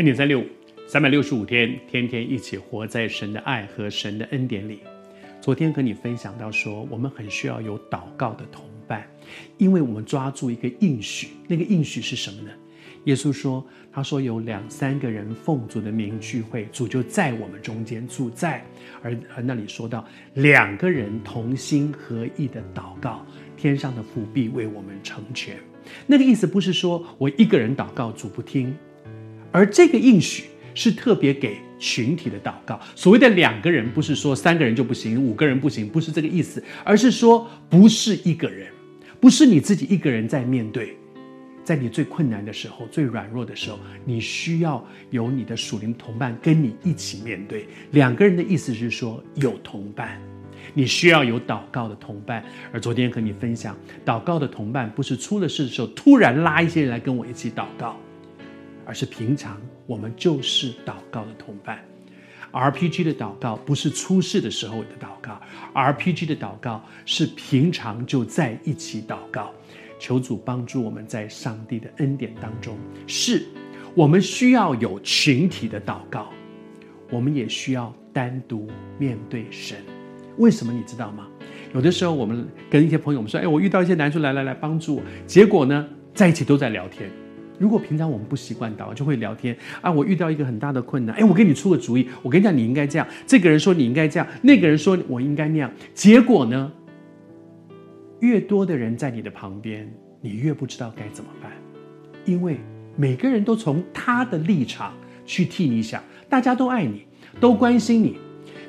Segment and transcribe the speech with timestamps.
[0.00, 0.46] 恩典三六五，
[0.86, 4.80] 三百六十五天，天天一起活在神的爱和神的恩典里。
[5.42, 9.06] 昨天和你分享到说，我们很需要有祷告的同伴，
[9.58, 12.50] 因为我们抓住一个应许，那个应许是什么呢？
[13.04, 18.64] 耶稣说：“他说有两三个人奉主的名聚会，主就在我们中间，主在。
[19.02, 25.58] 而而那里说到两个人同心合意的祷告，天上的父必为我们成全。
[26.06, 28.74] 那个意思不是说我一个人祷告主不听，
[29.52, 32.78] 而这个应许是特别给群体的祷告。
[32.94, 38.68] 所谓的两个人，不是说三个人就不行，五个人不行，不是这个意思，而是说不是一个人，
[39.20, 40.96] 不是你自己一个人在面对。”
[41.62, 47.68] 在你最困难的时候、最软弱的时候，你需要有你的属灵同伴跟你一起面对。
[47.92, 50.20] 两个人的意思是说有同伴，
[50.74, 52.42] 你需要有祷告的同伴。
[52.72, 57.96] 而昨天和你分享，祷告的同伴不是出了事的时候突然拉一些人来跟我一起祷告，
[58.90, 61.78] 而是平常我们就是祷告的同伴。
[62.50, 65.40] RPG 的祷告不是出事的时候的祷告
[65.72, 69.52] ，RPG 的祷告是平常就在一起祷告。
[70.00, 72.76] 求主帮助我们在上帝的恩典当中，
[73.06, 73.46] 是
[73.94, 76.28] 我们需要有群体的祷告，
[77.12, 78.68] 我们也需要单独
[78.98, 79.76] 面对神。
[80.38, 81.28] 为什么你知道吗？
[81.72, 87.08] 有的时候我们跟一些朋友们说：“哎，我遇到一些难处，来来来帮助我。”结果呢，在一起都在聊天。
[87.60, 89.92] 如果平常我们不习惯祷告，就会聊天啊。
[89.92, 92.08] 我遇到一个很大的困难，哎，我给你出个主意。
[92.22, 93.06] 我跟你讲，你应该这样。
[93.26, 95.70] 这个人说你应该这样，那个人说我应该那样。
[95.92, 96.72] 结果呢？
[98.20, 99.86] 越多的人在你的旁边，
[100.22, 101.52] 你越不知道该怎么办，
[102.24, 102.56] 因为
[102.96, 104.94] 每个人都从他的立场
[105.26, 107.04] 去替你想，大家都爱你，
[107.38, 108.16] 都关心你。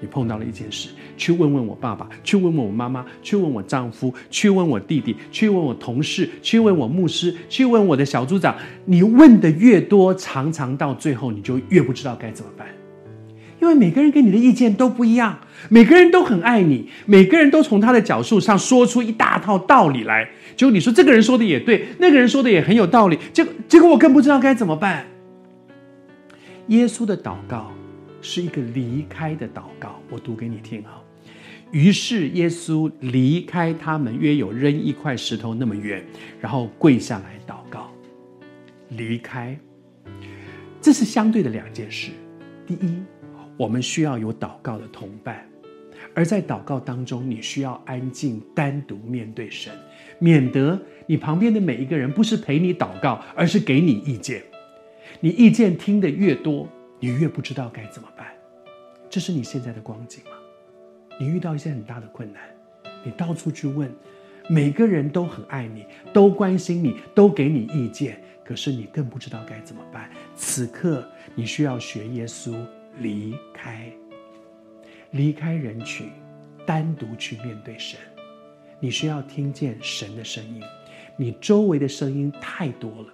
[0.00, 8.54] 你碰到了一件事，去问问我爸爸，去问问我妈妈，去问我丈夫，去问我弟弟，去问我同事，去问我牧师，去问我的小组长。
[8.84, 12.66] 你问的越多，常常到最后你就越不知道该怎么办。
[13.58, 15.38] 因为每个人给你的意见都不一样，
[15.70, 20.28] 每个人都很爱你，每个人都从他的角度上说出一大套道理来。
[20.54, 25.06] 结果你说这个人说的也对，那个人说的也很有道理，结果结果我更不知道该怎么办。
[26.68, 27.72] 耶稣的祷告
[28.28, 31.00] 是一个离开的祷告，我读给你听哈。
[31.70, 36.04] 于是耶稣离开他们，约有扔一块石头那么远，
[36.40, 37.88] 然后跪下来祷告。
[38.88, 39.56] 离开，
[40.80, 42.10] 这是相对的两件事。
[42.66, 43.00] 第一。
[43.56, 45.48] 我们需要有祷告的同伴，
[46.12, 49.72] 而在祷告当中，你需要安静，单独面对神，
[50.18, 54.42] 免得你旁边的每一个人不是陪你祷告，而是给你意见。
[55.20, 56.68] 你意见听得越多，
[56.98, 58.28] 你越不知道该怎么办。
[59.08, 60.30] 这是你现在的光景吗？
[61.18, 62.42] 你遇到一些很大的困难，
[63.04, 63.90] 你到处去问，
[64.48, 70.10] 每个人都很爱你，都关心你，都给你意见，可是你更不知道该怎么办。
[70.34, 72.56] 此刻，你需要学耶稣。
[73.00, 73.92] 离开，
[75.10, 76.10] 离开人群，
[76.64, 78.00] 单独去面对神。
[78.80, 80.62] 你需要听见神的声音，
[81.14, 83.08] 你周围的声音太多了。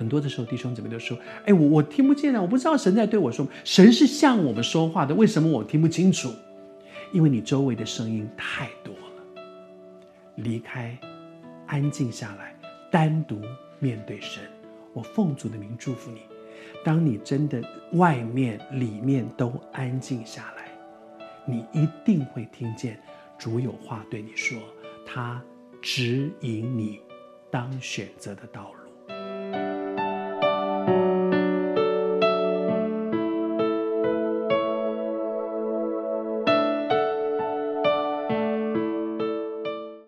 [0.00, 3.46] 很多的时候，弟兄姊妹都说：“哎，我我听不见啊，我不知道神在对我说。
[3.64, 6.32] 神是向我们说话的，为什么我听不清楚？
[7.12, 9.44] 因为你周围的声音太多了。
[10.36, 10.98] 离开，
[11.66, 12.58] 安静下来，
[12.90, 13.42] 单独
[13.78, 14.42] 面对神。
[14.94, 16.20] 我奉主的名祝福你。”
[16.82, 17.62] 当你真的
[17.92, 20.70] 外面里面都安静下来，
[21.44, 22.98] 你一定会听见
[23.38, 24.58] 主有话对你说，
[25.04, 25.42] 他
[25.82, 27.00] 指引你
[27.50, 28.79] 当选择的道路。